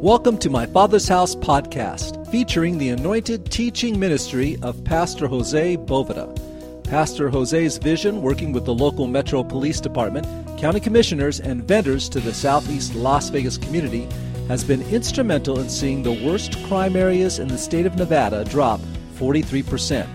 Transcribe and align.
Welcome 0.00 0.38
to 0.38 0.48
my 0.48 0.64
Father's 0.64 1.08
House 1.08 1.34
podcast, 1.34 2.24
featuring 2.30 2.78
the 2.78 2.90
anointed 2.90 3.50
teaching 3.50 3.98
ministry 3.98 4.56
of 4.62 4.84
Pastor 4.84 5.26
Jose 5.26 5.76
Boveda. 5.76 6.84
Pastor 6.84 7.28
Jose's 7.28 7.78
vision, 7.78 8.22
working 8.22 8.52
with 8.52 8.64
the 8.64 8.72
local 8.72 9.08
Metro 9.08 9.42
Police 9.42 9.80
Department, 9.80 10.24
county 10.56 10.78
commissioners, 10.78 11.40
and 11.40 11.64
vendors 11.64 12.08
to 12.10 12.20
the 12.20 12.32
southeast 12.32 12.94
Las 12.94 13.28
Vegas 13.30 13.58
community, 13.58 14.06
has 14.46 14.62
been 14.62 14.82
instrumental 14.82 15.58
in 15.58 15.68
seeing 15.68 16.04
the 16.04 16.24
worst 16.24 16.62
crime 16.66 16.94
areas 16.94 17.40
in 17.40 17.48
the 17.48 17.58
state 17.58 17.84
of 17.84 17.96
Nevada 17.96 18.44
drop 18.44 18.78
43%. 19.16 20.06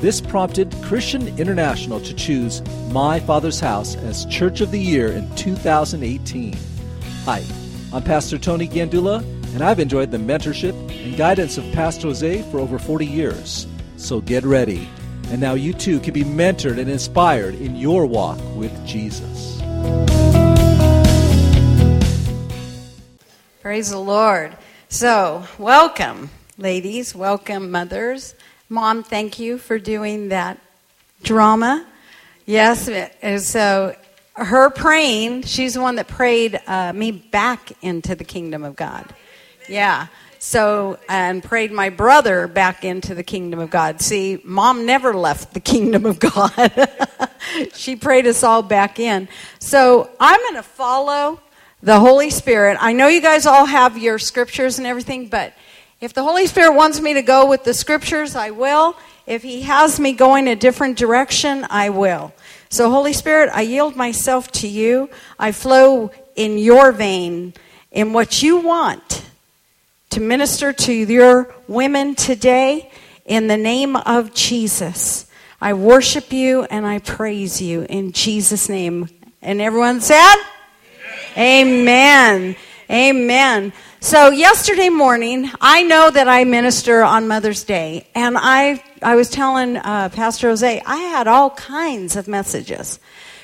This 0.00 0.20
prompted 0.20 0.72
Christian 0.80 1.36
International 1.38 2.00
to 2.02 2.14
choose 2.14 2.62
My 2.92 3.18
Father's 3.18 3.58
House 3.58 3.96
as 3.96 4.26
Church 4.26 4.60
of 4.60 4.70
the 4.70 4.80
Year 4.80 5.08
in 5.08 5.28
2018. 5.34 6.56
Hi. 7.24 7.63
I'm 7.94 8.02
Pastor 8.02 8.38
Tony 8.38 8.66
Gandula, 8.66 9.20
and 9.54 9.62
I've 9.62 9.78
enjoyed 9.78 10.10
the 10.10 10.16
mentorship 10.16 10.74
and 10.90 11.16
guidance 11.16 11.58
of 11.58 11.72
Pastor 11.72 12.08
Jose 12.08 12.42
for 12.50 12.58
over 12.58 12.76
40 12.76 13.06
years. 13.06 13.68
So 13.98 14.20
get 14.20 14.42
ready. 14.42 14.88
And 15.28 15.40
now 15.40 15.54
you 15.54 15.72
too 15.72 16.00
can 16.00 16.12
be 16.12 16.24
mentored 16.24 16.80
and 16.80 16.90
inspired 16.90 17.54
in 17.54 17.76
your 17.76 18.04
walk 18.04 18.36
with 18.56 18.72
Jesus. 18.84 19.60
Praise 23.62 23.90
the 23.90 24.00
Lord. 24.00 24.56
So, 24.88 25.44
welcome, 25.56 26.30
ladies. 26.58 27.14
Welcome, 27.14 27.70
mothers. 27.70 28.34
Mom, 28.68 29.04
thank 29.04 29.38
you 29.38 29.56
for 29.56 29.78
doing 29.78 30.30
that 30.30 30.58
drama. 31.22 31.86
Yes, 32.44 32.90
so 33.46 33.94
her 34.36 34.70
praying, 34.70 35.42
she's 35.42 35.74
the 35.74 35.80
one 35.80 35.96
that 35.96 36.08
prayed 36.08 36.60
uh, 36.66 36.92
me 36.92 37.12
back 37.12 37.72
into 37.82 38.14
the 38.14 38.24
kingdom 38.24 38.64
of 38.64 38.76
God. 38.76 39.14
Yeah. 39.68 40.08
So, 40.38 40.98
and 41.08 41.42
prayed 41.42 41.72
my 41.72 41.88
brother 41.88 42.46
back 42.46 42.84
into 42.84 43.14
the 43.14 43.22
kingdom 43.22 43.60
of 43.60 43.70
God. 43.70 44.02
See, 44.02 44.40
mom 44.44 44.84
never 44.84 45.14
left 45.14 45.54
the 45.54 45.60
kingdom 45.60 46.04
of 46.04 46.18
God. 46.18 46.90
she 47.72 47.96
prayed 47.96 48.26
us 48.26 48.42
all 48.42 48.62
back 48.62 48.98
in. 48.98 49.28
So, 49.58 50.10
I'm 50.20 50.40
going 50.40 50.56
to 50.56 50.62
follow 50.62 51.40
the 51.82 51.98
Holy 51.98 52.28
Spirit. 52.28 52.76
I 52.80 52.92
know 52.92 53.06
you 53.06 53.22
guys 53.22 53.46
all 53.46 53.64
have 53.64 53.96
your 53.96 54.18
scriptures 54.18 54.78
and 54.78 54.86
everything, 54.86 55.28
but 55.28 55.54
if 56.00 56.12
the 56.12 56.22
Holy 56.22 56.46
Spirit 56.46 56.74
wants 56.74 57.00
me 57.00 57.14
to 57.14 57.22
go 57.22 57.48
with 57.48 57.64
the 57.64 57.72
scriptures, 57.72 58.36
I 58.36 58.50
will. 58.50 58.96
If 59.26 59.42
He 59.42 59.62
has 59.62 59.98
me 59.98 60.12
going 60.12 60.48
a 60.48 60.56
different 60.56 60.98
direction, 60.98 61.66
I 61.70 61.88
will. 61.88 62.34
So, 62.74 62.90
Holy 62.90 63.12
Spirit, 63.12 63.50
I 63.52 63.60
yield 63.60 63.94
myself 63.94 64.50
to 64.50 64.66
you. 64.66 65.08
I 65.38 65.52
flow 65.52 66.10
in 66.34 66.58
your 66.58 66.90
vein, 66.90 67.54
in 67.92 68.12
what 68.12 68.42
you 68.42 68.56
want 68.56 69.24
to 70.10 70.18
minister 70.18 70.72
to 70.72 70.92
your 70.92 71.54
women 71.68 72.16
today 72.16 72.90
in 73.26 73.46
the 73.46 73.56
name 73.56 73.94
of 73.94 74.34
Jesus. 74.34 75.30
I 75.60 75.74
worship 75.74 76.32
you 76.32 76.64
and 76.64 76.84
I 76.84 76.98
praise 76.98 77.62
you 77.62 77.86
in 77.88 78.10
Jesus' 78.10 78.68
name. 78.68 79.08
And 79.40 79.60
everyone 79.60 80.00
said? 80.00 80.34
Amen. 81.36 82.56
Amen. 82.56 82.56
Amen. 82.90 83.72
So 84.04 84.28
yesterday 84.28 84.90
morning, 84.90 85.50
I 85.62 85.82
know 85.82 86.10
that 86.10 86.28
I 86.28 86.44
minister 86.44 87.02
on 87.02 87.26
Mother's 87.26 87.64
Day, 87.64 88.06
and 88.14 88.36
I 88.38 88.84
I 89.00 89.14
was 89.14 89.30
telling 89.30 89.78
uh, 89.78 90.10
Pastor 90.10 90.48
Jose 90.48 90.82
I 90.84 90.96
had 90.96 91.26
all 91.26 91.48
kinds 91.48 92.14
of 92.14 92.28
messages 92.28 93.00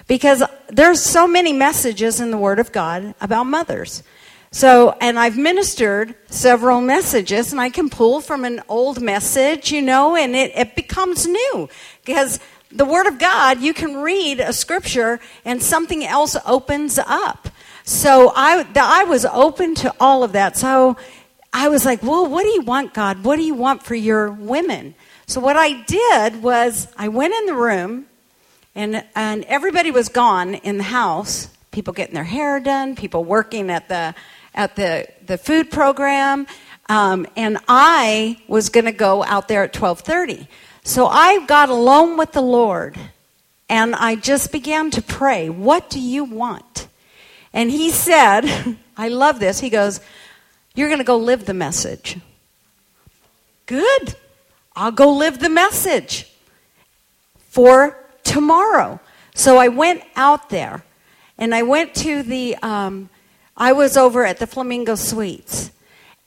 because 0.06 0.42
there's 0.68 1.00
so 1.00 1.26
many 1.26 1.54
messages 1.54 2.20
in 2.20 2.30
the 2.30 2.36
Word 2.36 2.58
of 2.58 2.72
God 2.72 3.14
about 3.22 3.44
mothers. 3.44 4.02
So, 4.50 4.94
and 5.00 5.18
I've 5.18 5.38
ministered 5.38 6.14
several 6.28 6.82
messages, 6.82 7.52
and 7.52 7.60
I 7.60 7.70
can 7.70 7.88
pull 7.88 8.20
from 8.20 8.44
an 8.44 8.60
old 8.68 9.00
message, 9.00 9.72
you 9.72 9.80
know, 9.80 10.14
and 10.14 10.36
it, 10.36 10.52
it 10.54 10.76
becomes 10.76 11.26
new 11.26 11.70
because 12.04 12.38
the 12.70 12.84
Word 12.84 13.06
of 13.06 13.18
God, 13.18 13.62
you 13.62 13.72
can 13.72 13.96
read 13.96 14.40
a 14.40 14.52
scripture 14.52 15.20
and 15.42 15.62
something 15.62 16.04
else 16.04 16.36
opens 16.44 16.98
up. 16.98 17.48
So 17.90 18.32
I, 18.36 18.64
I 18.76 19.02
was 19.02 19.24
open 19.24 19.74
to 19.74 19.92
all 19.98 20.22
of 20.22 20.30
that. 20.32 20.56
So 20.56 20.96
I 21.52 21.68
was 21.68 21.84
like, 21.84 22.04
well, 22.04 22.24
what 22.24 22.44
do 22.44 22.48
you 22.50 22.62
want, 22.62 22.94
God? 22.94 23.24
What 23.24 23.34
do 23.34 23.42
you 23.42 23.54
want 23.54 23.82
for 23.82 23.96
your 23.96 24.30
women? 24.30 24.94
So 25.26 25.40
what 25.40 25.56
I 25.56 25.82
did 25.82 26.40
was 26.40 26.86
I 26.96 27.08
went 27.08 27.34
in 27.34 27.46
the 27.46 27.54
room 27.54 28.06
and, 28.76 29.04
and 29.16 29.42
everybody 29.46 29.90
was 29.90 30.08
gone 30.08 30.54
in 30.54 30.78
the 30.78 30.84
house. 30.84 31.48
People 31.72 31.92
getting 31.92 32.14
their 32.14 32.22
hair 32.22 32.60
done, 32.60 32.94
people 32.94 33.24
working 33.24 33.70
at 33.70 33.88
the, 33.88 34.14
at 34.54 34.76
the, 34.76 35.08
the 35.26 35.36
food 35.36 35.72
program. 35.72 36.46
Um, 36.88 37.26
and 37.36 37.58
I 37.66 38.40
was 38.46 38.68
going 38.68 38.86
to 38.86 38.92
go 38.92 39.24
out 39.24 39.48
there 39.48 39.64
at 39.64 39.76
1230. 39.76 40.46
So 40.84 41.08
I 41.08 41.44
got 41.46 41.70
alone 41.70 42.16
with 42.16 42.30
the 42.30 42.40
Lord 42.40 42.96
and 43.68 43.96
I 43.96 44.14
just 44.14 44.52
began 44.52 44.92
to 44.92 45.02
pray. 45.02 45.48
What 45.50 45.90
do 45.90 45.98
you 45.98 46.22
want? 46.22 46.86
And 47.52 47.70
he 47.70 47.90
said, 47.90 48.76
I 48.96 49.08
love 49.08 49.40
this. 49.40 49.60
He 49.60 49.70
goes, 49.70 50.00
You're 50.74 50.88
going 50.88 50.98
to 50.98 51.04
go 51.04 51.16
live 51.16 51.46
the 51.46 51.54
message. 51.54 52.18
Good. 53.66 54.16
I'll 54.74 54.92
go 54.92 55.12
live 55.12 55.38
the 55.40 55.48
message 55.48 56.30
for 57.38 57.98
tomorrow. 58.24 59.00
So 59.34 59.58
I 59.58 59.68
went 59.68 60.02
out 60.16 60.50
there 60.50 60.84
and 61.38 61.54
I 61.54 61.62
went 61.62 61.94
to 61.96 62.22
the, 62.22 62.56
um, 62.62 63.08
I 63.56 63.72
was 63.72 63.96
over 63.96 64.24
at 64.24 64.38
the 64.38 64.46
Flamingo 64.46 64.94
Suites. 64.94 65.70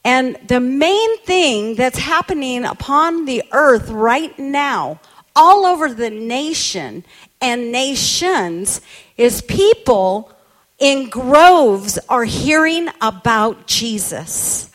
And 0.04 0.36
the 0.46 0.60
main 0.60 1.18
thing 1.20 1.76
that's 1.76 1.98
happening 1.98 2.64
upon 2.64 3.24
the 3.24 3.42
earth 3.52 3.88
right 3.88 4.38
now, 4.38 5.00
all 5.34 5.64
over 5.64 5.92
the 5.92 6.10
nation 6.10 7.04
and 7.40 7.72
nations, 7.72 8.82
is 9.16 9.40
people 9.40 10.33
in 10.78 11.08
groves 11.08 11.98
are 12.08 12.24
hearing 12.24 12.88
about 13.00 13.66
Jesus. 13.66 14.70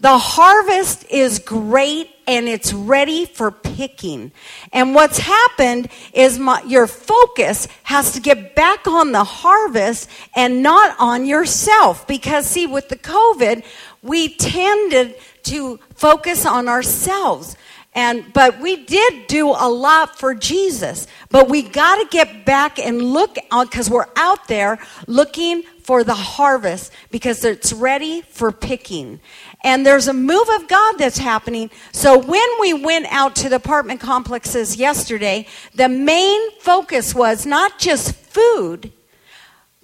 The 0.00 0.16
harvest 0.16 1.06
is 1.10 1.40
great 1.40 2.10
and 2.28 2.46
it's 2.46 2.72
ready 2.72 3.24
for 3.26 3.50
picking. 3.50 4.30
And 4.72 4.94
what's 4.94 5.18
happened 5.18 5.88
is 6.12 6.38
my, 6.38 6.62
your 6.62 6.86
focus 6.86 7.66
has 7.82 8.12
to 8.12 8.20
get 8.20 8.54
back 8.54 8.86
on 8.86 9.10
the 9.10 9.24
harvest 9.24 10.08
and 10.36 10.62
not 10.62 10.94
on 11.00 11.26
yourself. 11.26 12.06
Because, 12.06 12.46
see, 12.46 12.66
with 12.66 12.88
the 12.90 12.96
COVID, 12.96 13.64
we 14.02 14.36
tended 14.36 15.16
to 15.44 15.80
focus 15.94 16.46
on 16.46 16.68
ourselves. 16.68 17.56
And, 17.98 18.32
but 18.32 18.60
we 18.60 18.84
did 18.84 19.26
do 19.26 19.48
a 19.48 19.68
lot 19.68 20.16
for 20.16 20.32
Jesus. 20.32 21.08
But 21.30 21.48
we 21.48 21.62
got 21.62 21.96
to 21.96 22.06
get 22.16 22.44
back 22.46 22.78
and 22.78 23.02
look 23.02 23.36
on, 23.50 23.66
because 23.66 23.90
we're 23.90 24.06
out 24.14 24.46
there 24.46 24.78
looking 25.08 25.64
for 25.82 26.04
the 26.04 26.14
harvest 26.14 26.92
because 27.10 27.44
it's 27.44 27.72
ready 27.72 28.20
for 28.20 28.52
picking. 28.52 29.18
And 29.64 29.84
there's 29.84 30.06
a 30.06 30.12
move 30.12 30.48
of 30.48 30.68
God 30.68 30.92
that's 30.98 31.18
happening. 31.18 31.72
So 31.90 32.20
when 32.20 32.48
we 32.60 32.72
went 32.72 33.06
out 33.10 33.34
to 33.36 33.48
the 33.48 33.56
apartment 33.56 33.98
complexes 33.98 34.76
yesterday, 34.76 35.48
the 35.74 35.88
main 35.88 36.52
focus 36.60 37.16
was 37.16 37.46
not 37.46 37.80
just 37.80 38.14
food, 38.14 38.92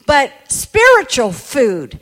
but 0.06 0.30
spiritual 0.47 1.32
food. 1.32 1.98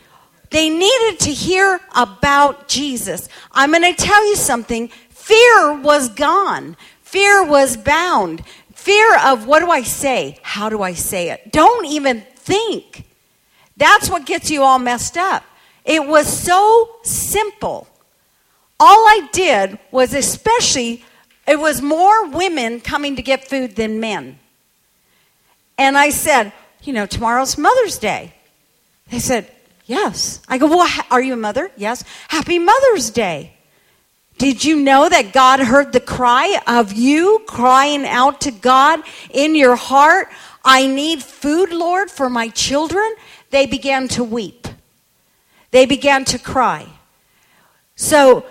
They 0.51 0.69
needed 0.69 1.19
to 1.21 1.31
hear 1.31 1.81
about 1.97 2.69
Jesus. 2.69 3.27
I'm 3.53 3.71
going 3.71 3.83
to 3.83 3.95
tell 3.95 4.27
you 4.27 4.37
something. 4.37 4.91
Fear 5.23 5.75
was 5.83 6.09
gone. 6.09 6.77
Fear 7.03 7.45
was 7.45 7.77
bound. 7.77 8.45
Fear 8.75 9.19
of 9.21 9.47
what 9.47 9.61
do 9.61 9.71
I 9.71 9.85
say? 9.85 10.41
How 10.43 10.69
do 10.69 10.83
I 10.83 10.95
say 10.95 11.31
it? 11.31 11.53
Don't 11.53 11.87
even 11.87 12.23
think. 12.35 13.05
That's 13.77 14.11
what 14.11 14.27
gets 14.27 14.51
you 14.51 14.65
all 14.65 14.81
messed 14.81 15.17
up. 15.17 15.45
It 15.85 16.09
was 16.09 16.27
so 16.27 16.97
simple. 17.05 17.87
All 18.81 18.99
I 19.07 19.29
did 19.33 19.79
was, 19.93 20.13
especially, 20.13 21.05
it 21.47 21.61
was 21.61 21.81
more 21.81 22.27
women 22.27 22.81
coming 22.81 23.15
to 23.15 23.23
get 23.23 23.49
food 23.49 23.77
than 23.77 24.01
men. 24.01 24.41
And 25.79 25.97
I 25.97 26.11
said, 26.11 26.53
You 26.83 26.95
know, 26.95 27.07
tomorrow's 27.07 27.57
Mother's 27.57 27.97
Day. 27.97 28.35
They 29.09 29.21
said, 29.21 29.49
Yes. 29.87 30.43
I 30.49 30.59
go, 30.59 30.67
Well, 30.67 30.89
are 31.13 31.23
you 31.23 31.35
a 31.35 31.37
mother? 31.37 31.71
Yes. 31.77 32.03
Happy 32.27 32.59
Mother's 32.59 33.11
Day. 33.11 33.53
Did 34.43 34.65
you 34.65 34.75
know 34.75 35.09
that 35.09 35.33
God 35.33 35.61
heard 35.61 35.93
the 35.93 36.01
cry 36.01 36.59
of 36.67 36.93
you 36.93 37.45
crying 37.47 38.05
out 38.05 38.41
to 38.41 38.51
God 38.51 38.99
in 39.31 39.55
your 39.55 39.77
heart? 39.77 40.31
I 40.65 40.89
need 40.89 41.23
food, 41.23 41.71
Lord, 41.71 42.11
for 42.11 42.29
my 42.29 42.49
children. 42.49 43.09
They 43.51 43.67
began 43.67 44.09
to 44.09 44.25
weep. 44.25 44.67
They 45.71 45.87
began 45.87 46.25
to 46.25 46.41
cry. 46.41 46.89
So 47.95 48.45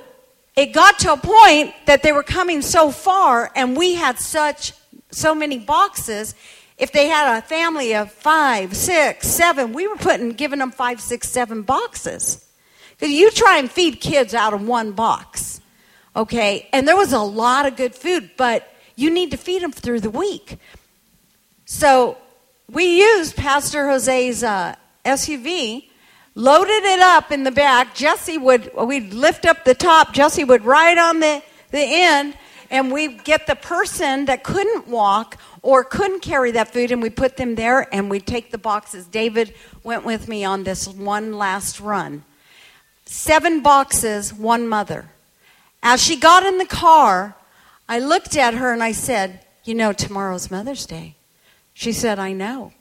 it 0.55 0.67
got 0.67 0.97
to 0.99 1.11
a 1.11 1.17
point 1.17 1.73
that 1.87 2.03
they 2.03 2.13
were 2.13 2.23
coming 2.23 2.61
so 2.61 2.89
far, 2.89 3.51
and 3.53 3.75
we 3.75 3.95
had 3.95 4.17
such 4.17 4.71
so 5.11 5.35
many 5.35 5.59
boxes. 5.59 6.35
If 6.77 6.93
they 6.93 7.09
had 7.09 7.37
a 7.37 7.41
family 7.41 7.95
of 7.95 8.13
five, 8.13 8.77
six, 8.77 9.27
seven, 9.27 9.73
we 9.73 9.87
were 9.89 9.97
putting 9.97 10.29
giving 10.29 10.59
them 10.59 10.71
five, 10.71 11.01
six, 11.01 11.27
seven 11.27 11.63
boxes 11.63 12.47
Because 12.91 13.11
you 13.13 13.29
try 13.29 13.57
and 13.57 13.69
feed 13.69 13.99
kids 13.99 14.33
out 14.33 14.53
of 14.53 14.65
one 14.65 14.93
box, 14.93 15.60
okay? 16.15 16.67
And 16.73 16.87
there 16.87 16.95
was 16.95 17.13
a 17.13 17.19
lot 17.19 17.65
of 17.65 17.75
good 17.75 17.95
food, 17.95 18.31
but 18.37 18.73
you 18.95 19.09
need 19.09 19.31
to 19.31 19.37
feed 19.37 19.61
them 19.61 19.71
through 19.71 20.01
the 20.01 20.09
week. 20.09 20.57
So 21.65 22.17
we 22.69 22.99
used 22.99 23.35
Pastor 23.35 23.87
Jose's 23.87 24.43
uh, 24.43 24.75
SUV, 25.05 25.87
loaded 26.35 26.83
it 26.83 26.99
up 26.99 27.31
in 27.31 27.43
the 27.43 27.51
back. 27.51 27.95
Jesse 27.95 28.37
would, 28.37 28.71
we'd 28.75 29.13
lift 29.13 29.45
up 29.45 29.65
the 29.65 29.75
top, 29.75 30.13
Jesse 30.13 30.43
would 30.43 30.65
ride 30.65 30.97
on 30.97 31.19
the, 31.19 31.41
the 31.71 31.79
end, 31.79 32.35
and 32.69 32.91
we'd 32.91 33.23
get 33.23 33.47
the 33.47 33.55
person 33.55 34.25
that 34.25 34.43
couldn't 34.43 34.87
walk 34.87 35.37
or 35.61 35.83
couldn't 35.83 36.21
carry 36.21 36.51
that 36.51 36.73
food, 36.73 36.91
and 36.91 37.01
we 37.01 37.09
put 37.09 37.37
them 37.37 37.55
there, 37.55 37.93
and 37.93 38.09
we'd 38.09 38.25
take 38.25 38.51
the 38.51 38.57
boxes. 38.57 39.05
David 39.05 39.53
went 39.83 40.05
with 40.05 40.27
me 40.27 40.43
on 40.43 40.63
this 40.63 40.87
one 40.87 41.33
last 41.33 41.79
run. 41.79 42.23
Seven 43.05 43.61
boxes, 43.61 44.33
one 44.33 44.67
mother. 44.67 45.09
As 45.83 46.01
she 46.01 46.15
got 46.15 46.45
in 46.45 46.57
the 46.57 46.65
car, 46.65 47.35
I 47.89 47.99
looked 47.99 48.35
at 48.37 48.53
her 48.53 48.71
and 48.71 48.83
I 48.83 48.91
said, 48.91 49.45
You 49.63 49.75
know, 49.75 49.93
tomorrow's 49.93 50.51
Mother's 50.51 50.85
Day. 50.85 51.15
She 51.73 51.91
said, 51.91 52.19
I 52.19 52.33
know. 52.33 52.73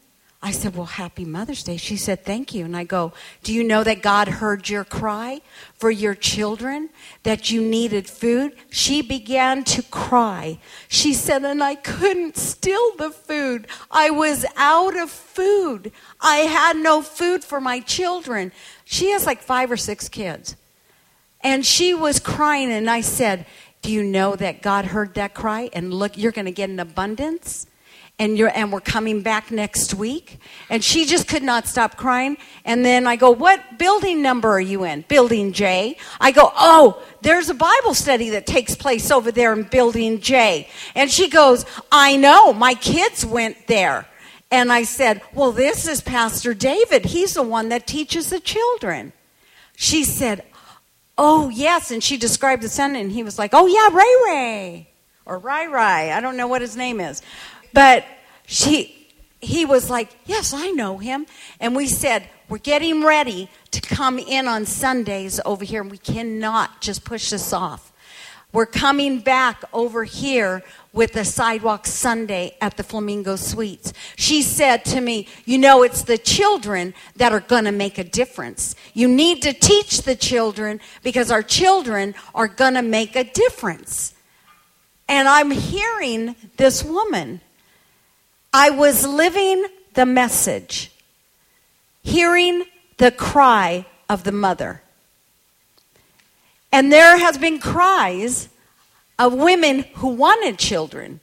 I 0.43 0.53
said, 0.53 0.75
Well, 0.75 0.87
happy 0.87 1.25
Mother's 1.25 1.63
Day. 1.63 1.77
She 1.77 1.97
said, 1.97 2.25
Thank 2.25 2.55
you. 2.55 2.65
And 2.65 2.77
I 2.77 2.85
go, 2.85 3.13
Do 3.43 3.53
you 3.53 3.63
know 3.63 3.85
that 3.85 4.03
God 4.03 4.29
heard 4.29 4.69
your 4.69 4.85
cry 4.85 5.41
for 5.75 5.91
your 5.91 6.15
children, 6.15 6.89
that 7.25 7.51
you 7.51 7.61
needed 7.61 8.09
food? 8.09 8.55
She 8.71 9.03
began 9.03 9.65
to 9.65 9.83
cry. 9.83 10.59
She 10.89 11.13
said, 11.13 11.45
And 11.45 11.63
I 11.63 11.75
couldn't 11.75 12.37
steal 12.37 12.97
the 12.97 13.11
food. 13.11 13.67
I 13.91 14.11
was 14.11 14.47
out 14.57 14.97
of 14.97 15.11
food. 15.11 15.93
I 16.21 16.37
had 16.39 16.77
no 16.77 17.03
food 17.03 17.45
for 17.45 17.61
my 17.61 17.81
children. 17.81 18.53
She 18.85 19.11
has 19.11 19.27
like 19.27 19.43
five 19.43 19.71
or 19.71 19.77
six 19.77 20.09
kids. 20.09 20.57
And 21.43 21.65
she 21.65 21.95
was 21.95 22.21
crying, 22.21 22.71
and 22.71 22.89
I 22.91 23.01
said, 23.01 23.47
Do 23.83 23.91
you 23.93 24.03
know 24.03 24.37
that 24.37 24.63
God 24.63 24.87
heard 24.87 25.15
that 25.15 25.35
cry? 25.35 25.71
And 25.73 25.93
look, 25.93 26.19
you're 26.19 26.33
going 26.33 26.47
to 26.47 26.53
get 26.53 26.71
an 26.71 26.81
abundance 26.81 27.67
and 28.21 28.37
you're 28.37 28.53
and 28.55 28.71
we're 28.71 28.81
coming 28.81 29.23
back 29.23 29.51
next 29.51 29.95
week. 29.95 30.39
And 30.69 30.85
she 30.85 31.07
just 31.07 31.27
could 31.27 31.43
not 31.43 31.67
stop 31.67 31.97
crying. 31.97 32.37
And 32.65 32.85
then 32.85 33.07
i 33.07 33.17
go 33.17 33.31
what 33.31 33.79
building 33.79 34.23
number 34.23 34.51
are 34.51 34.61
you 34.61 34.85
in? 34.85 35.05
Building 35.09 35.53
j. 35.53 35.97
I 36.21 36.31
go 36.31 36.53
oh 36.55 37.03
there's 37.23 37.49
a 37.49 37.55
bible 37.55 37.95
study 37.95 38.31
that 38.31 38.47
takes 38.47 38.77
place 38.77 39.11
over 39.11 39.33
there 39.33 39.55
in 39.55 39.65
building 39.65 40.21
j. 40.21 40.69
And 40.95 41.11
she 41.11 41.29
goes 41.29 41.65
i 41.91 42.17
know 42.17 42.53
my 42.53 42.75
kids 42.75 43.25
went 43.25 43.67
there. 43.67 44.07
And 44.51 44.71
i 44.71 44.83
said 44.83 45.23
well 45.35 45.51
this 45.51 45.89
is 45.89 46.03
pastor 46.03 46.53
david. 46.53 47.07
He's 47.07 47.35
the 47.35 47.43
one 47.43 47.71
that 47.71 47.87
teaches 47.87 48.29
the 48.29 48.41
children. 48.41 49.15
She 49.77 50.05
said 50.05 50.45
oh 51.21 51.49
yes 51.51 51.93
and 51.93 52.03
she 52.03 52.17
described 52.17 52.63
the 52.63 52.69
son 52.69 52.97
and 52.97 53.13
he 53.13 53.23
was 53.23 53.39
like 53.39 53.51
oh 53.53 53.67
yeah 53.67 53.97
ray 53.97 54.15
ray 54.25 54.89
or 55.25 55.39
rai 55.39 55.69
rai 55.69 56.11
i 56.11 56.21
don't 56.21 56.37
know 56.37 56.49
what 56.49 56.61
his 56.61 56.77
name 56.77 56.99
is 56.99 57.23
but 57.73 58.05
she, 58.47 59.07
he 59.41 59.65
was 59.65 59.89
like, 59.89 60.11
Yes, 60.27 60.53
I 60.53 60.71
know 60.71 60.99
him. 60.99 61.27
And 61.61 61.77
we 61.77 61.87
said, 61.87 62.29
We're 62.49 62.59
getting 62.59 63.05
ready 63.05 63.49
to 63.71 63.81
come 63.81 64.19
in 64.19 64.49
on 64.49 64.67
Sundays 64.67 65.41
over 65.45 65.65
here, 65.65 65.81
and 65.83 65.91
we 65.91 65.99
cannot 65.99 66.81
just 66.81 67.05
push 67.05 67.31
this 67.31 67.53
off. 67.53 67.93
We're 68.53 68.67
coming 68.67 69.21
back 69.21 69.63
over 69.73 70.03
here 70.03 70.65
with 70.93 71.13
the 71.13 71.25
sidewalk 71.25 71.87
Sunday 71.87 72.57
at 72.61 72.77
the 72.77 72.83
Flamingo 72.83 73.37
Suites. 73.37 73.93
She 74.17 74.43
said 74.43 74.85
to 74.87 75.01
me, 75.01 75.29
You 75.45 75.59
know, 75.59 75.83
it's 75.83 76.03
the 76.03 76.19
children 76.19 76.95
that 77.17 77.33
are 77.33 77.41
going 77.41 77.65
to 77.65 77.73
make 77.73 77.99
a 77.99 78.05
difference. 78.05 78.75
You 78.95 79.09
need 79.09 79.43
to 79.43 79.53
teach 79.53 80.03
the 80.03 80.17
children 80.17 80.81
because 81.03 81.31
our 81.31 81.43
children 81.43 82.15
are 82.35 82.49
going 82.49 82.75
to 82.75 82.83
make 82.83 83.17
a 83.17 83.25
difference. 83.25 84.15
And 85.09 85.29
I'm 85.29 85.51
hearing 85.51 86.37
this 86.57 86.83
woman 86.85 87.41
I 88.53 88.71
was 88.71 89.07
living 89.07 89.65
the 89.95 90.07
message, 90.07 90.91
hearing 92.03 92.65
the 92.97 93.11
cry 93.11 93.87
of 94.09 94.25
the 94.25 94.33
mother. 94.33 94.83
And 96.73 96.93
there 96.93 97.17
has 97.19 97.39
been 97.39 97.61
cries 97.61 98.49
of 99.21 99.35
women 99.35 99.81
who 99.97 100.09
wanted 100.09 100.59
children 100.59 101.21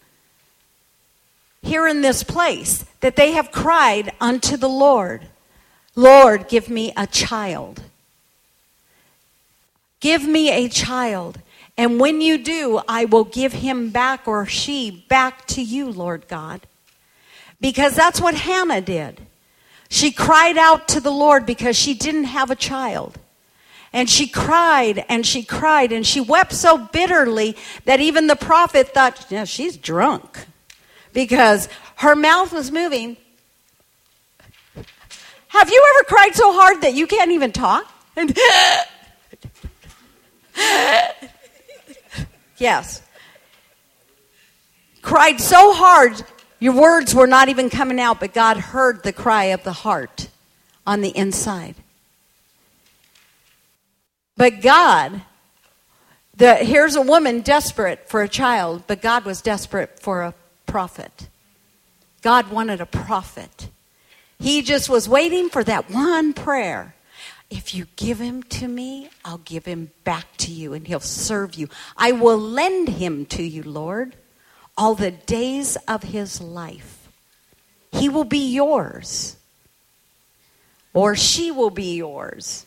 here 1.63 1.87
in 1.87 2.01
this 2.01 2.21
place 2.21 2.85
that 2.99 3.15
they 3.15 3.31
have 3.31 3.51
cried 3.51 4.13
unto 4.21 4.55
the 4.55 4.69
Lord, 4.69 5.25
Lord, 5.95 6.47
give 6.47 6.69
me 6.69 6.93
a 6.95 7.07
child. 7.07 7.81
Give 9.99 10.23
me 10.23 10.51
a 10.51 10.69
child. 10.69 11.41
And 11.75 11.99
when 11.99 12.21
you 12.21 12.37
do, 12.37 12.79
I 12.87 13.05
will 13.05 13.23
give 13.23 13.53
him 13.53 13.89
back 13.89 14.27
or 14.27 14.45
she 14.45 15.03
back 15.09 15.47
to 15.47 15.63
you, 15.63 15.89
Lord 15.89 16.27
God. 16.27 16.61
Because 17.59 17.95
that's 17.95 18.21
what 18.21 18.35
Hannah 18.35 18.81
did. 18.81 19.21
She 19.89 20.11
cried 20.11 20.57
out 20.57 20.87
to 20.89 20.99
the 20.99 21.11
Lord 21.11 21.47
because 21.47 21.75
she 21.75 21.95
didn't 21.95 22.25
have 22.25 22.51
a 22.51 22.55
child. 22.55 23.17
And 23.97 24.07
she 24.07 24.27
cried 24.27 25.03
and 25.09 25.25
she 25.25 25.41
cried 25.41 25.91
and 25.91 26.05
she 26.05 26.21
wept 26.21 26.53
so 26.53 26.77
bitterly 26.77 27.57
that 27.85 27.99
even 27.99 28.27
the 28.27 28.35
prophet 28.35 28.89
thought, 28.89 29.25
yeah, 29.31 29.43
she's 29.43 29.75
drunk. 29.75 30.45
Because 31.13 31.67
her 31.95 32.15
mouth 32.15 32.53
was 32.53 32.71
moving. 32.71 33.17
Have 35.47 35.71
you 35.71 35.83
ever 35.95 36.03
cried 36.05 36.35
so 36.35 36.53
hard 36.53 36.81
that 36.81 36.93
you 36.93 37.07
can't 37.07 37.31
even 37.31 37.51
talk? 37.51 37.91
yes. 42.59 43.01
Cried 45.01 45.41
so 45.41 45.73
hard 45.73 46.23
your 46.59 46.73
words 46.73 47.15
were 47.15 47.25
not 47.25 47.49
even 47.49 47.71
coming 47.71 47.99
out, 47.99 48.19
but 48.19 48.31
God 48.31 48.57
heard 48.57 49.01
the 49.01 49.11
cry 49.11 49.45
of 49.45 49.63
the 49.63 49.73
heart 49.73 50.29
on 50.85 51.01
the 51.01 51.17
inside. 51.17 51.73
But 54.37 54.61
God, 54.61 55.21
the, 56.35 56.55
here's 56.55 56.95
a 56.95 57.01
woman 57.01 57.41
desperate 57.41 58.07
for 58.07 58.21
a 58.21 58.29
child, 58.29 58.83
but 58.87 59.01
God 59.01 59.25
was 59.25 59.41
desperate 59.41 59.99
for 59.99 60.21
a 60.21 60.33
prophet. 60.65 61.27
God 62.21 62.51
wanted 62.51 62.79
a 62.79 62.85
prophet. 62.85 63.69
He 64.39 64.61
just 64.61 64.89
was 64.89 65.09
waiting 65.09 65.49
for 65.49 65.63
that 65.63 65.89
one 65.89 66.33
prayer. 66.33 66.95
If 67.49 67.73
you 67.73 67.87
give 67.95 68.19
him 68.19 68.43
to 68.43 68.67
me, 68.67 69.09
I'll 69.25 69.39
give 69.39 69.65
him 69.65 69.91
back 70.03 70.25
to 70.37 70.51
you 70.51 70.73
and 70.73 70.85
he'll 70.87 70.99
serve 70.99 71.55
you. 71.55 71.69
I 71.97 72.11
will 72.11 72.37
lend 72.37 72.89
him 72.89 73.25
to 73.27 73.43
you, 73.43 73.63
Lord 73.63 74.15
all 74.77 74.93
the 74.93 75.11
days 75.11 75.75
of 75.87 76.03
his 76.03 76.39
life. 76.39 77.09
He 77.91 78.09
will 78.09 78.23
be 78.23 78.53
yours, 78.53 79.35
or 80.93 81.15
she 81.15 81.51
will 81.51 81.71
be 81.71 81.95
yours. 81.95 82.66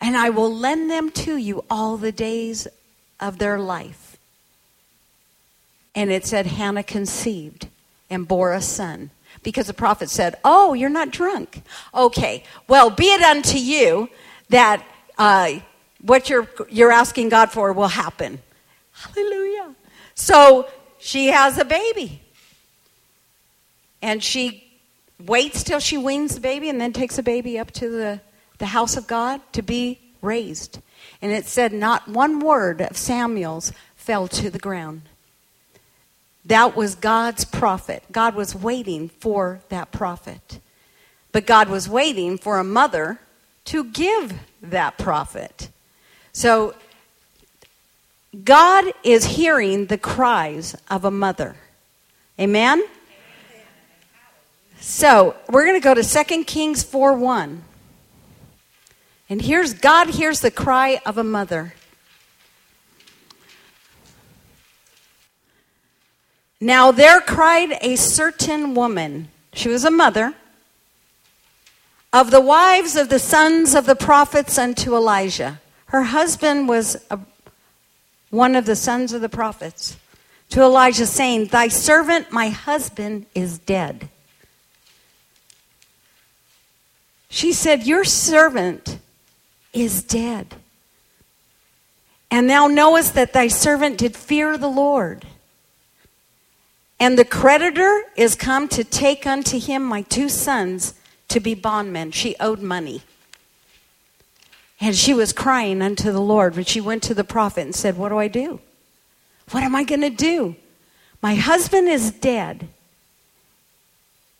And 0.00 0.16
I 0.16 0.30
will 0.30 0.54
lend 0.54 0.90
them 0.90 1.10
to 1.10 1.36
you 1.36 1.64
all 1.68 1.96
the 1.96 2.12
days 2.12 2.68
of 3.18 3.38
their 3.38 3.58
life. 3.58 4.16
And 5.94 6.10
it 6.10 6.24
said, 6.24 6.46
Hannah 6.46 6.84
conceived 6.84 7.68
and 8.08 8.28
bore 8.28 8.52
a 8.52 8.60
son. 8.60 9.10
Because 9.42 9.66
the 9.66 9.74
prophet 9.74 10.10
said, 10.10 10.36
Oh, 10.44 10.74
you're 10.74 10.88
not 10.88 11.10
drunk. 11.10 11.62
Okay, 11.94 12.44
well, 12.68 12.90
be 12.90 13.06
it 13.06 13.22
unto 13.22 13.58
you 13.58 14.08
that 14.48 14.84
uh, 15.18 15.54
what 16.00 16.30
you're, 16.30 16.48
you're 16.70 16.92
asking 16.92 17.28
God 17.28 17.50
for 17.50 17.72
will 17.72 17.88
happen. 17.88 18.40
Hallelujah. 18.92 19.74
So 20.14 20.68
she 20.98 21.28
has 21.28 21.58
a 21.58 21.64
baby. 21.64 22.22
And 24.00 24.22
she 24.22 24.64
waits 25.24 25.62
till 25.62 25.80
she 25.80 25.98
weans 25.98 26.36
the 26.36 26.40
baby 26.40 26.68
and 26.68 26.80
then 26.80 26.92
takes 26.92 27.16
the 27.16 27.22
baby 27.22 27.58
up 27.58 27.72
to 27.72 27.88
the, 27.88 28.20
the 28.58 28.66
house 28.66 28.96
of 28.96 29.06
God 29.06 29.40
to 29.52 29.62
be 29.62 29.98
raised. 30.20 30.80
And 31.22 31.32
it 31.32 31.46
said, 31.46 31.72
not 31.72 32.08
one 32.08 32.40
word 32.40 32.80
of 32.80 32.96
Samuel's 32.96 33.72
fell 33.96 34.28
to 34.28 34.50
the 34.50 34.58
ground. 34.58 35.02
That 36.44 36.76
was 36.76 36.94
God's 36.94 37.44
prophet. 37.44 38.02
God 38.10 38.34
was 38.34 38.54
waiting 38.54 39.08
for 39.08 39.60
that 39.68 39.92
prophet. 39.92 40.60
But 41.30 41.46
God 41.46 41.68
was 41.68 41.88
waiting 41.88 42.38
for 42.38 42.58
a 42.58 42.64
mother 42.64 43.20
to 43.66 43.84
give 43.84 44.32
that 44.62 44.96
prophet. 44.96 45.68
So 46.32 46.74
God 48.44 48.86
is 49.04 49.24
hearing 49.24 49.86
the 49.86 49.98
cries 49.98 50.74
of 50.90 51.04
a 51.04 51.10
mother. 51.10 51.56
Amen? 52.40 52.82
So 54.80 55.36
we're 55.50 55.66
going 55.66 55.80
to 55.80 55.84
go 55.84 55.94
to 55.94 56.02
2 56.02 56.44
Kings 56.44 56.82
4 56.82 57.14
1. 57.14 57.64
And 59.28 59.42
here's 59.42 59.74
God 59.74 60.10
hears 60.10 60.40
the 60.40 60.50
cry 60.50 61.00
of 61.04 61.18
a 61.18 61.24
mother. 61.24 61.74
Now 66.60 66.90
there 66.90 67.20
cried 67.20 67.76
a 67.80 67.96
certain 67.96 68.74
woman. 68.74 69.28
She 69.52 69.68
was 69.68 69.84
a 69.84 69.90
mother 69.90 70.34
of 72.12 72.30
the 72.30 72.40
wives 72.40 72.96
of 72.96 73.10
the 73.10 73.18
sons 73.18 73.74
of 73.74 73.86
the 73.86 73.94
prophets 73.94 74.58
unto 74.58 74.96
Elijah. 74.96 75.60
Her 75.86 76.04
husband 76.04 76.68
was 76.68 76.96
a, 77.10 77.18
one 78.30 78.56
of 78.56 78.66
the 78.66 78.76
sons 78.76 79.12
of 79.12 79.20
the 79.20 79.28
prophets. 79.28 79.96
To 80.50 80.62
Elijah, 80.62 81.04
saying, 81.04 81.46
Thy 81.46 81.68
servant, 81.68 82.32
my 82.32 82.48
husband, 82.48 83.26
is 83.34 83.58
dead. 83.58 84.08
She 87.28 87.52
said, 87.52 87.86
Your 87.86 88.04
servant 88.04 88.98
is 89.82 90.02
dead. 90.02 90.56
And 92.30 92.48
thou 92.48 92.66
knowest 92.66 93.14
that 93.14 93.32
thy 93.32 93.48
servant 93.48 93.98
did 93.98 94.14
fear 94.14 94.58
the 94.58 94.68
Lord. 94.68 95.26
And 97.00 97.18
the 97.18 97.24
creditor 97.24 98.02
is 98.16 98.34
come 98.34 98.68
to 98.68 98.84
take 98.84 99.26
unto 99.26 99.58
him 99.58 99.82
my 99.82 100.02
two 100.02 100.28
sons 100.28 100.94
to 101.28 101.40
be 101.40 101.54
bondmen. 101.54 102.10
She 102.10 102.36
owed 102.40 102.60
money. 102.60 103.02
And 104.80 104.94
she 104.94 105.14
was 105.14 105.32
crying 105.32 105.82
unto 105.82 106.12
the 106.12 106.20
Lord 106.20 106.54
when 106.54 106.64
she 106.64 106.80
went 106.80 107.02
to 107.04 107.14
the 107.14 107.24
prophet 107.24 107.62
and 107.62 107.74
said, 107.74 107.96
What 107.96 108.10
do 108.10 108.18
I 108.18 108.28
do? 108.28 108.60
What 109.50 109.62
am 109.62 109.74
I 109.74 109.84
going 109.84 110.02
to 110.02 110.10
do? 110.10 110.56
My 111.22 111.34
husband 111.34 111.88
is 111.88 112.12
dead. 112.12 112.68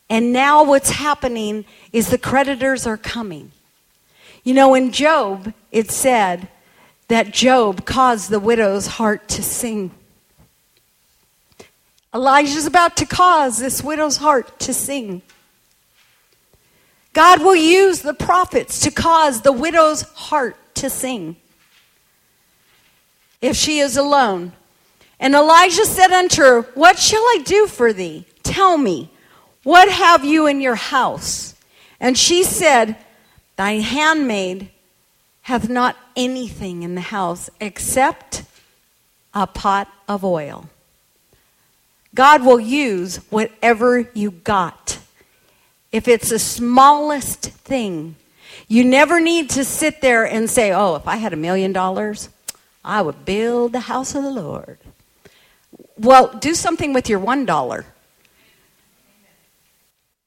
And 0.09 0.33
now 0.33 0.63
what's 0.63 0.91
happening 0.91 1.65
is 1.91 2.09
the 2.09 2.17
creditors 2.17 2.87
are 2.87 2.97
coming. 2.97 3.51
You 4.49 4.55
know, 4.55 4.73
in 4.73 4.91
Job, 4.91 5.53
it 5.71 5.91
said 5.91 6.47
that 7.07 7.31
Job 7.31 7.85
caused 7.85 8.31
the 8.31 8.39
widow's 8.39 8.87
heart 8.87 9.27
to 9.27 9.43
sing. 9.43 9.91
Elijah's 12.15 12.65
about 12.65 12.97
to 12.97 13.05
cause 13.05 13.59
this 13.59 13.83
widow's 13.83 14.17
heart 14.17 14.57
to 14.61 14.73
sing. 14.73 15.21
God 17.13 17.43
will 17.43 17.55
use 17.55 18.01
the 18.01 18.15
prophets 18.15 18.79
to 18.79 18.89
cause 18.89 19.41
the 19.41 19.51
widow's 19.51 20.01
heart 20.13 20.57
to 20.77 20.89
sing 20.89 21.35
if 23.41 23.55
she 23.55 23.77
is 23.77 23.97
alone. 23.97 24.53
And 25.19 25.35
Elijah 25.35 25.85
said 25.85 26.09
unto 26.09 26.41
her, 26.41 26.61
What 26.73 26.97
shall 26.97 27.21
I 27.21 27.43
do 27.45 27.67
for 27.67 27.93
thee? 27.93 28.25
Tell 28.41 28.79
me, 28.79 29.11
what 29.61 29.91
have 29.91 30.25
you 30.25 30.47
in 30.47 30.59
your 30.59 30.73
house? 30.73 31.53
And 31.99 32.17
she 32.17 32.41
said, 32.41 32.97
Thy 33.59 33.79
handmaid 33.79 34.69
hath 35.41 35.67
not 35.67 35.97
anything 36.15 36.81
in 36.83 36.95
the 36.95 37.01
house 37.01 37.49
except 37.59 38.43
a 39.33 39.45
pot 39.47 39.89
of 40.07 40.23
oil. 40.23 40.69
God 42.15 42.45
will 42.45 42.61
use 42.61 43.17
whatever 43.29 44.09
you 44.13 44.31
got. 44.31 44.99
If 45.91 46.07
it's 46.07 46.29
the 46.29 46.39
smallest 46.39 47.49
thing, 47.49 48.15
you 48.69 48.85
never 48.85 49.19
need 49.19 49.49
to 49.49 49.65
sit 49.65 49.99
there 49.99 50.23
and 50.25 50.49
say, 50.49 50.71
Oh, 50.71 50.95
if 50.95 51.05
I 51.05 51.17
had 51.17 51.33
a 51.33 51.35
million 51.35 51.73
dollars, 51.73 52.29
I 52.85 53.01
would 53.01 53.25
build 53.25 53.73
the 53.73 53.81
house 53.81 54.15
of 54.15 54.23
the 54.23 54.31
Lord. 54.31 54.77
Well, 55.97 56.33
do 56.39 56.55
something 56.55 56.93
with 56.93 57.09
your 57.09 57.19
one 57.19 57.45
dollar. 57.45 57.85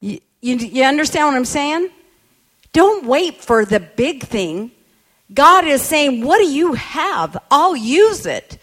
You, 0.01 0.21
you, 0.43 0.57
you 0.57 0.85
understand 0.85 1.29
what 1.29 1.35
I'm 1.35 1.47
saying? 1.47 1.89
Don't 2.73 3.07
wait 3.07 3.37
for 3.43 3.65
the 3.65 3.81
big 3.81 4.25
thing. 4.25 4.71
God 5.33 5.67
is 5.67 5.83
saying, 5.83 6.25
What 6.25 6.39
do 6.39 6.51
you 6.51 6.75
have? 6.75 7.37
I'll 7.51 7.77
use 7.77 8.27
it. 8.27 8.59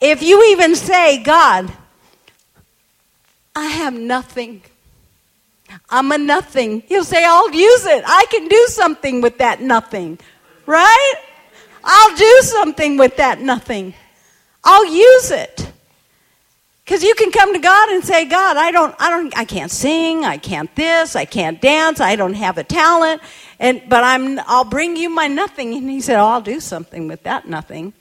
If 0.00 0.22
you 0.22 0.44
even 0.52 0.76
say, 0.76 1.22
God, 1.22 1.72
I 3.54 3.66
have 3.66 3.94
nothing. 3.94 4.62
I'm 5.88 6.12
a 6.12 6.18
nothing. 6.18 6.82
He'll 6.82 7.04
say, 7.04 7.24
I'll 7.24 7.52
use 7.52 7.86
it. 7.86 8.04
I 8.06 8.26
can 8.30 8.48
do 8.48 8.66
something 8.68 9.20
with 9.20 9.38
that 9.38 9.60
nothing. 9.60 10.18
Right? 10.66 11.14
I'll 11.82 12.16
do 12.16 12.40
something 12.42 12.96
with 12.96 13.16
that 13.16 13.40
nothing. 13.40 13.94
I'll 14.62 14.86
use 14.86 15.30
it. 15.30 15.70
Because 16.94 17.08
you 17.08 17.16
can 17.16 17.32
come 17.32 17.52
to 17.52 17.58
God 17.58 17.88
and 17.88 18.04
say, 18.04 18.24
God, 18.24 18.56
I 18.56 18.70
don't, 18.70 18.94
I 19.00 19.10
don't, 19.10 19.36
I 19.36 19.44
can't 19.44 19.72
sing, 19.72 20.24
I 20.24 20.36
can't 20.36 20.72
this, 20.76 21.16
I 21.16 21.24
can't 21.24 21.60
dance, 21.60 21.98
I 21.98 22.14
don't 22.14 22.34
have 22.34 22.56
a 22.56 22.62
talent, 22.62 23.20
and 23.58 23.82
but 23.88 24.04
I'm, 24.04 24.38
I'll 24.46 24.62
bring 24.62 24.96
you 24.96 25.08
my 25.08 25.26
nothing. 25.26 25.74
And 25.74 25.90
He 25.90 26.00
said, 26.00 26.20
oh, 26.20 26.26
I'll 26.26 26.40
do 26.40 26.60
something 26.60 27.08
with 27.08 27.24
that 27.24 27.48
nothing. 27.48 27.94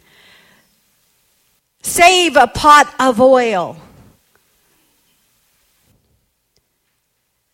Save 1.81 2.35
a 2.35 2.45
pot 2.45 2.93
of 3.00 3.19
oil. 3.19 3.77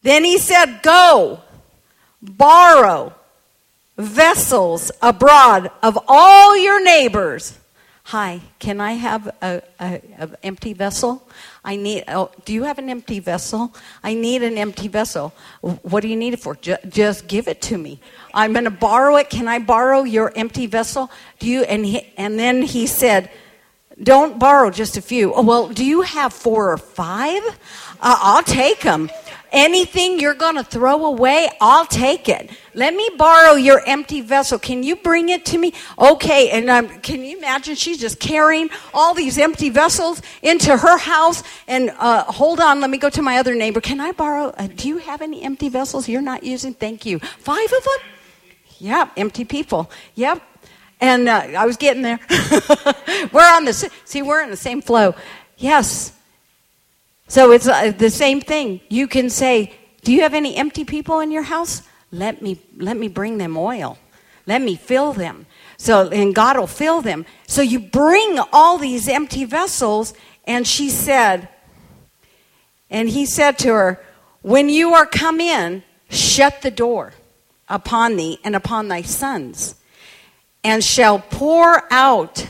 Then 0.02 0.26
He 0.26 0.40
said, 0.40 0.82
go, 0.84 1.40
borrow 2.22 3.14
vessels 3.98 4.92
abroad 5.02 5.72
of 5.82 5.98
all 6.06 6.58
your 6.58 6.84
neighbors 6.84 7.58
Hi, 8.10 8.42
can 8.58 8.82
I 8.82 8.94
have 8.94 9.28
a, 9.40 9.62
empty 10.42 10.74
vessel? 10.74 11.30
I 11.64 11.76
need. 11.76 12.06
Oh, 12.08 12.32
do 12.44 12.54
you 12.54 12.64
have 12.64 12.80
an 12.80 12.90
empty 12.90 13.20
vessel? 13.20 13.72
I 14.04 14.16
need 14.16 14.42
an 14.42 14.58
empty 14.58 14.88
vessel. 14.88 15.32
What 15.62 16.02
do 16.02 16.08
you 16.08 16.16
need 16.16 16.34
it 16.34 16.40
for? 16.40 16.56
Just, 16.56 16.90
just 16.90 17.28
give 17.28 17.48
it 17.48 17.62
to 17.70 17.78
me. 17.78 18.00
I'm 18.34 18.52
going 18.52 18.66
to 18.66 18.72
borrow 18.72 19.18
it. 19.18 19.30
Can 19.30 19.48
I 19.48 19.60
borrow 19.60 20.02
your 20.02 20.34
empty 20.36 20.66
vessel? 20.66 21.12
Do 21.38 21.46
you? 21.46 21.62
And 21.66 21.86
he, 21.86 22.12
and 22.18 22.40
then 22.40 22.64
he 22.64 22.88
said, 22.88 23.30
"Don't 24.02 24.40
borrow 24.40 24.72
just 24.72 24.98
a 24.98 25.04
few." 25.04 25.32
Oh, 25.32 25.44
well, 25.44 25.70
do 25.70 25.86
you 25.86 26.02
have 26.02 26.34
four 26.34 26.72
or 26.74 26.80
five? 26.80 27.44
Uh, 28.02 28.18
I'll 28.24 28.42
take 28.42 28.82
them. 28.82 29.12
Anything 29.52 30.20
you're 30.20 30.36
going 30.36 30.56
to 30.56 30.64
throw 30.64 31.06
away, 31.06 31.50
I'll 31.60 31.86
take 31.86 32.30
it. 32.30 32.52
Let 32.76 32.94
me 32.94 33.10
borrow 33.18 33.54
your 33.54 33.82
empty 33.88 34.22
vessel. 34.22 34.60
Can 34.60 34.84
you 34.84 34.96
bring 34.96 35.30
it 35.30 35.46
to 35.48 35.58
me? 35.58 35.74
Okay. 35.98 36.52
And 36.52 36.70
um, 36.70 36.88
can 37.00 37.24
you 37.24 37.38
imagine? 37.38 37.76
She's 37.76 38.00
just 38.00 38.20
carrying 38.20 38.70
all 38.94 39.14
these 39.14 39.38
empty 39.38 39.70
vessels 39.70 40.22
into 40.44 40.78
her 40.78 40.98
house. 40.98 41.44
And 41.68 41.92
uh, 41.98 42.26
hold 42.26 42.60
on, 42.60 42.80
let 42.80 42.90
me 42.90 42.98
go 42.98 43.10
to 43.10 43.22
my 43.22 43.38
other 43.38 43.56
neighbor. 43.56 43.82
Can 43.82 44.00
I 44.00 44.12
borrow? 44.12 44.50
Uh, 44.50 44.68
do 44.68 44.88
you 44.88 44.98
have 44.98 45.22
any 45.22 45.42
empty 45.42 45.70
vessels 45.70 46.08
you're 46.08 46.22
not 46.22 46.44
using? 46.44 46.74
Thank 46.74 47.06
you. 47.06 47.20
Five 47.20 47.74
of 47.74 47.84
them? 47.84 48.10
Yep, 48.80 49.12
empty 49.18 49.46
people. 49.46 49.90
Yep. 50.16 50.42
And 51.02 51.30
uh, 51.30 51.48
I 51.58 51.66
was 51.66 51.78
getting 51.78 52.02
there. 52.02 52.20
we're 53.32 53.42
on 53.42 53.66
the 53.66 53.92
see, 54.06 54.22
we're 54.22 54.44
in 54.44 54.50
the 54.50 54.58
same 54.58 54.82
flow. 54.82 55.16
Yes, 55.58 56.14
so 57.30 57.52
it's 57.52 57.66
the 57.66 58.10
same 58.10 58.42
thing. 58.42 58.82
You 58.90 59.08
can 59.08 59.30
say, 59.30 59.72
"Do 60.04 60.12
you 60.12 60.24
have 60.24 60.34
any 60.34 60.58
empty 60.58 60.84
people 60.84 61.20
in 61.22 61.32
your 61.32 61.44
house? 61.44 61.84
Let 62.12 62.42
me 62.42 62.60
let 62.76 62.98
me 62.98 63.08
bring 63.08 63.38
them 63.38 63.56
oil. 63.56 63.98
Let 64.46 64.62
me 64.62 64.76
fill 64.76 65.14
them." 65.14 65.46
So 65.78 66.10
and 66.10 66.36
God 66.36 66.58
will 66.58 66.68
fill 66.68 67.02
them. 67.02 67.26
So 67.48 67.62
you 67.62 67.80
bring 67.80 68.40
all 68.52 68.78
these 68.78 69.08
empty 69.08 69.46
vessels 69.46 70.14
and 70.46 70.68
she 70.68 70.90
said 70.90 71.48
and 72.90 73.10
he 73.10 73.26
said 73.26 73.60
to 73.60 73.70
her, 73.70 74.06
"When 74.42 74.68
you 74.68 74.96
are 74.96 75.06
come 75.06 75.40
in, 75.40 75.84
shut 76.10 76.64
the 76.64 76.72
door 76.72 77.14
upon 77.70 78.16
thee 78.16 78.40
and 78.44 78.56
upon 78.56 78.88
thy 78.88 79.04
sons, 79.04 79.76
and 80.64 80.84
shall 80.84 81.20
pour 81.20 81.86
out 81.94 82.48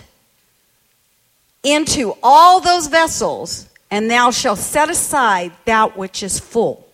into 1.61 2.15
all 2.23 2.61
those 2.61 2.87
vessels 2.87 3.68
and 3.91 4.09
thou 4.09 4.31
shalt 4.31 4.59
set 4.59 4.89
aside 4.89 5.51
that 5.65 5.97
which 5.97 6.23
is 6.23 6.39
full. 6.39 6.87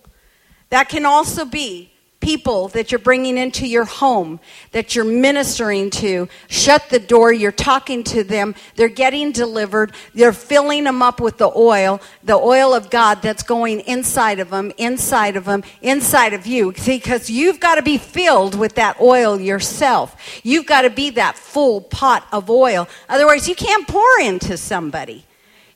That 0.69 0.89
can 0.89 1.05
also 1.05 1.45
be 1.45 1.91
people 2.25 2.69
that 2.69 2.91
you're 2.91 2.97
bringing 2.97 3.37
into 3.37 3.67
your 3.67 3.85
home, 3.85 4.39
that 4.71 4.95
you're 4.95 5.05
ministering 5.05 5.91
to. 5.91 6.27
Shut 6.47 6.89
the 6.89 6.97
door, 6.97 7.31
you're 7.31 7.51
talking 7.51 8.03
to 8.05 8.23
them, 8.23 8.55
they're 8.75 8.89
getting 8.89 9.31
delivered, 9.31 9.93
you're 10.11 10.33
filling 10.33 10.85
them 10.85 11.03
up 11.03 11.21
with 11.21 11.37
the 11.37 11.51
oil, 11.55 12.01
the 12.23 12.35
oil 12.35 12.73
of 12.73 12.89
God 12.89 13.21
that's 13.21 13.43
going 13.43 13.81
inside 13.81 14.39
of 14.39 14.49
them, 14.49 14.71
inside 14.77 15.35
of 15.35 15.45
them, 15.45 15.63
inside 15.83 16.33
of 16.33 16.47
you. 16.47 16.71
Because 16.71 17.29
you've 17.29 17.59
got 17.59 17.75
to 17.75 17.83
be 17.83 17.99
filled 17.99 18.55
with 18.55 18.73
that 18.75 18.99
oil 18.99 19.39
yourself. 19.39 20.41
You've 20.43 20.65
got 20.65 20.81
to 20.81 20.89
be 20.89 21.11
that 21.11 21.37
full 21.37 21.79
pot 21.81 22.27
of 22.31 22.49
oil. 22.49 22.87
Otherwise, 23.07 23.47
you 23.47 23.53
can't 23.53 23.87
pour 23.87 24.19
into 24.19 24.57
somebody. 24.57 25.25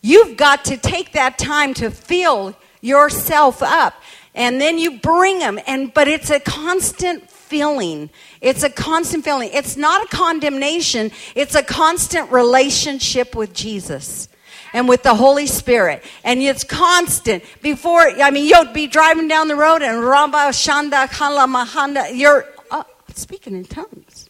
You've 0.01 0.37
got 0.37 0.65
to 0.65 0.77
take 0.77 1.13
that 1.13 1.37
time 1.37 1.73
to 1.75 1.91
fill 1.91 2.55
yourself 2.81 3.61
up. 3.61 4.01
And 4.33 4.61
then 4.61 4.77
you 4.77 4.99
bring 4.99 5.39
them 5.39 5.59
and 5.67 5.93
but 5.93 6.07
it's 6.07 6.29
a 6.29 6.39
constant 6.39 7.29
filling. 7.29 8.09
It's 8.41 8.63
a 8.63 8.69
constant 8.69 9.23
filling. 9.23 9.49
It's 9.51 9.75
not 9.75 10.05
a 10.05 10.07
condemnation. 10.15 11.11
It's 11.35 11.55
a 11.55 11.63
constant 11.63 12.31
relationship 12.31 13.35
with 13.35 13.53
Jesus 13.53 14.29
and 14.71 14.87
with 14.87 15.03
the 15.03 15.15
Holy 15.15 15.47
Spirit. 15.47 16.03
And 16.23 16.41
it's 16.41 16.63
constant. 16.63 17.43
Before, 17.61 18.01
I 18.01 18.31
mean, 18.31 18.47
you'll 18.47 18.71
be 18.71 18.87
driving 18.87 19.27
down 19.27 19.47
the 19.47 19.55
road 19.55 19.81
and 19.81 20.03
Ramba 20.03 20.51
Shanda 20.51 21.11
Kala 21.11 21.47
Mahanda, 21.47 22.15
you're 22.15 22.45
uh, 22.71 22.83
speaking 23.15 23.55
in 23.55 23.65
tongues. 23.65 24.29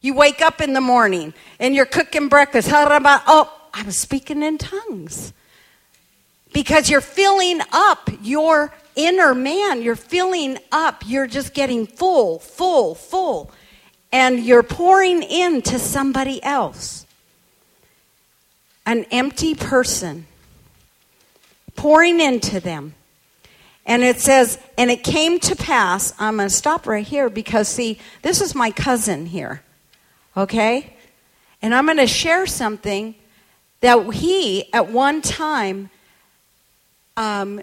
You 0.00 0.14
wake 0.14 0.42
up 0.42 0.60
in 0.60 0.72
the 0.72 0.80
morning 0.80 1.32
and 1.60 1.76
you're 1.76 1.86
cooking 1.86 2.28
breakfast. 2.28 2.68
Oh, 2.72 3.61
I 3.74 3.82
was 3.82 3.98
speaking 3.98 4.42
in 4.42 4.58
tongues. 4.58 5.32
Because 6.52 6.90
you're 6.90 7.00
filling 7.00 7.60
up 7.72 8.10
your 8.22 8.74
inner 8.94 9.34
man, 9.34 9.80
you're 9.82 9.96
filling 9.96 10.58
up. 10.70 11.02
You're 11.06 11.26
just 11.26 11.54
getting 11.54 11.86
full, 11.86 12.38
full, 12.38 12.94
full. 12.94 13.50
And 14.12 14.40
you're 14.40 14.62
pouring 14.62 15.22
into 15.22 15.78
somebody 15.78 16.42
else. 16.42 17.06
An 18.84 19.04
empty 19.10 19.54
person. 19.54 20.26
Pouring 21.74 22.20
into 22.20 22.60
them. 22.60 22.94
And 23.86 24.02
it 24.02 24.20
says, 24.20 24.58
and 24.78 24.90
it 24.90 25.02
came 25.02 25.40
to 25.40 25.56
pass, 25.56 26.12
I'm 26.18 26.36
going 26.36 26.48
to 26.48 26.54
stop 26.54 26.86
right 26.86 27.06
here 27.06 27.28
because, 27.28 27.68
see, 27.68 27.98
this 28.20 28.40
is 28.40 28.54
my 28.54 28.70
cousin 28.70 29.26
here. 29.26 29.62
Okay? 30.36 30.94
And 31.62 31.74
I'm 31.74 31.86
going 31.86 31.96
to 31.96 32.06
share 32.06 32.46
something 32.46 33.14
that 33.82 34.14
he, 34.14 34.72
at 34.72 34.88
one 34.90 35.20
time, 35.20 35.90
um, 37.16 37.60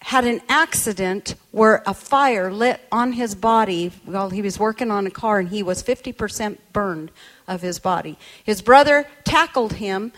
had 0.00 0.24
an 0.24 0.40
accident 0.48 1.34
where 1.50 1.82
a 1.84 1.92
fire 1.92 2.52
lit 2.52 2.80
on 2.92 3.12
his 3.12 3.34
body 3.34 3.90
while 4.04 4.30
he 4.30 4.40
was 4.40 4.58
working 4.58 4.90
on 4.90 5.06
a 5.06 5.10
car 5.10 5.40
and 5.40 5.48
he 5.48 5.64
was 5.64 5.82
50% 5.82 6.58
burned 6.72 7.10
of 7.48 7.60
his 7.60 7.80
body. 7.80 8.16
His 8.44 8.62
brother 8.62 9.06
tackled 9.24 9.74
him 9.74 10.12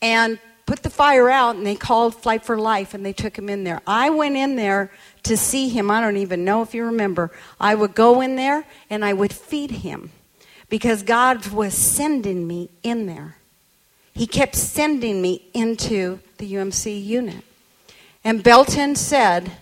and 0.00 0.38
put 0.64 0.84
the 0.84 0.90
fire 0.90 1.28
out 1.28 1.56
and 1.56 1.66
they 1.66 1.74
called 1.74 2.14
Flight 2.14 2.44
for 2.44 2.56
Life 2.56 2.94
and 2.94 3.04
they 3.04 3.12
took 3.12 3.36
him 3.36 3.48
in 3.48 3.64
there. 3.64 3.82
I 3.84 4.10
went 4.10 4.36
in 4.36 4.54
there 4.54 4.92
to 5.24 5.36
see 5.36 5.68
him. 5.68 5.90
I 5.90 6.00
don't 6.00 6.18
even 6.18 6.44
know 6.44 6.62
if 6.62 6.72
you 6.72 6.84
remember. 6.84 7.32
I 7.60 7.74
would 7.74 7.96
go 7.96 8.20
in 8.20 8.36
there 8.36 8.64
and 8.88 9.04
I 9.04 9.12
would 9.12 9.32
feed 9.32 9.72
him 9.72 10.12
because 10.68 11.02
God 11.02 11.48
was 11.48 11.74
sending 11.74 12.46
me 12.46 12.70
in 12.84 13.06
there. 13.06 13.36
He 14.14 14.26
kept 14.26 14.54
sending 14.54 15.22
me 15.22 15.48
into 15.54 16.20
the 16.38 16.52
UMC 16.54 17.04
unit. 17.04 17.44
And 18.24 18.42
Belton 18.42 18.94
said, 18.94 19.52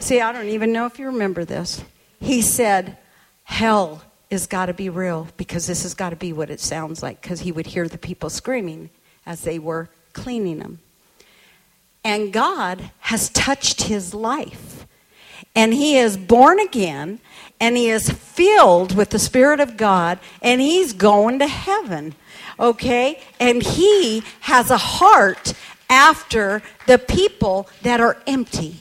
See, 0.00 0.20
I 0.20 0.32
don't 0.32 0.48
even 0.48 0.72
know 0.72 0.86
if 0.86 0.98
you 0.98 1.06
remember 1.06 1.44
this. 1.44 1.82
He 2.20 2.42
said, 2.42 2.98
Hell 3.44 4.02
has 4.30 4.46
got 4.46 4.66
to 4.66 4.74
be 4.74 4.88
real 4.88 5.28
because 5.36 5.66
this 5.66 5.82
has 5.84 5.94
got 5.94 6.10
to 6.10 6.16
be 6.16 6.32
what 6.32 6.50
it 6.50 6.60
sounds 6.60 7.02
like 7.02 7.22
because 7.22 7.40
he 7.40 7.52
would 7.52 7.66
hear 7.66 7.88
the 7.88 7.98
people 7.98 8.28
screaming 8.28 8.90
as 9.24 9.42
they 9.42 9.58
were 9.58 9.88
cleaning 10.12 10.60
him. 10.60 10.80
And 12.02 12.32
God 12.32 12.90
has 13.00 13.30
touched 13.30 13.82
his 13.82 14.12
life. 14.12 14.83
And 15.54 15.72
he 15.72 15.96
is 15.96 16.16
born 16.16 16.58
again 16.58 17.20
and 17.60 17.76
he 17.76 17.88
is 17.88 18.10
filled 18.10 18.94
with 18.96 19.10
the 19.10 19.18
Spirit 19.18 19.60
of 19.60 19.76
God 19.76 20.18
and 20.42 20.60
he's 20.60 20.92
going 20.92 21.38
to 21.38 21.46
heaven. 21.46 22.14
Okay? 22.58 23.20
And 23.38 23.62
he 23.62 24.22
has 24.40 24.70
a 24.70 24.76
heart 24.76 25.54
after 25.88 26.62
the 26.86 26.98
people 26.98 27.68
that 27.82 28.00
are 28.00 28.16
empty. 28.26 28.76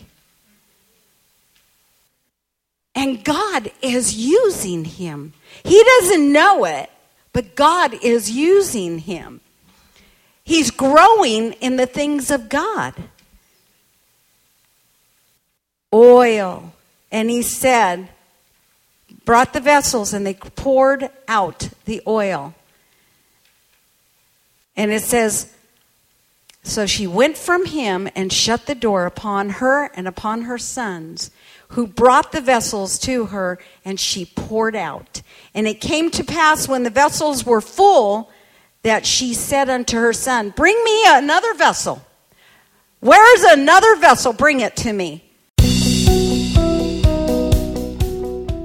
And 2.95 3.23
God 3.23 3.71
is 3.81 4.15
using 4.15 4.85
him. 4.85 5.33
He 5.63 5.83
doesn't 5.83 6.31
know 6.31 6.65
it, 6.65 6.89
but 7.31 7.55
God 7.55 7.93
is 8.03 8.31
using 8.31 8.99
him. 8.99 9.41
He's 10.43 10.71
growing 10.71 11.53
in 11.53 11.77
the 11.77 11.85
things 11.85 12.29
of 12.29 12.49
God. 12.49 12.93
Oil. 15.93 16.73
And 17.11 17.29
he 17.29 17.43
said, 17.43 18.09
brought 19.25 19.53
the 19.53 19.61
vessels 19.61 20.13
and 20.13 20.25
they 20.25 20.33
poured 20.33 21.09
out 21.27 21.69
the 21.85 22.01
oil. 22.07 22.53
And 24.75 24.91
it 24.91 25.03
says, 25.03 25.53
So 26.63 26.85
she 26.85 27.07
went 27.07 27.37
from 27.37 27.65
him 27.65 28.09
and 28.15 28.33
shut 28.33 28.65
the 28.65 28.75
door 28.75 29.05
upon 29.05 29.49
her 29.49 29.91
and 29.95 30.07
upon 30.07 30.43
her 30.43 30.57
sons, 30.57 31.31
who 31.69 31.87
brought 31.87 32.31
the 32.31 32.41
vessels 32.41 32.99
to 32.99 33.27
her, 33.27 33.59
and 33.85 33.99
she 33.99 34.25
poured 34.25 34.75
out. 34.75 35.21
And 35.53 35.67
it 35.67 35.81
came 35.81 36.09
to 36.11 36.23
pass 36.23 36.67
when 36.67 36.83
the 36.83 36.89
vessels 36.89 37.45
were 37.45 37.61
full 37.61 38.31
that 38.81 39.05
she 39.05 39.33
said 39.33 39.69
unto 39.69 39.97
her 39.97 40.13
son, 40.13 40.49
Bring 40.49 40.81
me 40.83 41.03
another 41.05 41.53
vessel. 41.53 42.03
Where 42.99 43.35
is 43.35 43.43
another 43.43 43.95
vessel? 43.97 44.33
Bring 44.33 44.59
it 44.59 44.75
to 44.77 44.93
me. 44.93 45.22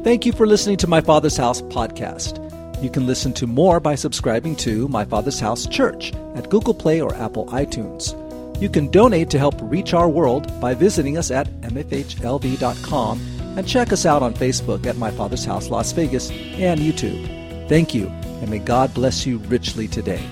Thank 0.09 0.25
you 0.25 0.33
for 0.33 0.47
listening 0.47 0.79
to 0.79 0.87
My 0.87 1.03
Father's 1.03 1.37
House 1.37 1.61
podcast. 1.61 2.43
You 2.83 2.89
can 2.89 3.07
listen 3.07 3.35
to 3.35 3.47
more 3.47 3.79
by 3.79 3.95
subscribing 3.95 4.57
to 4.57 4.89
My 4.89 5.05
Father's 5.05 5.39
House 5.39 5.67
Church 5.67 6.15
at 6.35 6.49
Google 6.49 6.73
Play 6.73 7.03
or 7.03 7.15
Apple 7.15 7.45
iTunes. 7.49 8.17
You 8.59 8.71
can 8.71 8.91
donate 8.91 9.29
to 9.29 9.39
help 9.39 9.57
reach 9.61 9.93
our 9.93 10.09
world 10.09 10.59
by 10.63 10.73
visiting 10.73 11.19
us 11.19 11.31
at 11.31 11.47
mfhlv.com 11.61 13.21
and 13.59 13.69
check 13.69 13.93
us 13.93 14.07
out 14.07 14.23
on 14.23 14.33
Facebook 14.33 14.87
at 14.87 14.97
My 14.97 15.11
Father's 15.11 15.45
House 15.45 15.69
Las 15.69 15.93
Vegas 15.93 16.31
and 16.31 16.81
YouTube. 16.81 17.69
Thank 17.69 17.93
you, 17.93 18.07
and 18.07 18.49
may 18.49 18.61
God 18.61 18.95
bless 18.95 19.27
you 19.27 19.37
richly 19.41 19.89
today. 19.89 20.27